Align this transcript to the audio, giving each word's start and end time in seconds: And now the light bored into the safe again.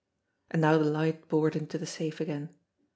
And 0.49 0.63
now 0.63 0.79
the 0.79 0.85
light 0.89 1.27
bored 1.27 1.55
into 1.55 1.77
the 1.77 1.85
safe 1.85 2.19
again. 2.19 2.49